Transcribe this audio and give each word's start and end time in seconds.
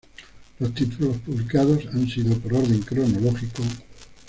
Los 0.57 0.73
títulos 0.73 1.17
publicados 1.17 1.85
han 1.93 2.09
sido, 2.09 2.33
por 2.39 2.55
orden 2.55 2.81
cronológicoː 2.81 3.69